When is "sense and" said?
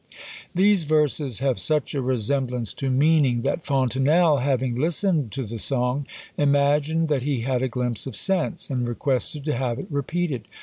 8.15-8.87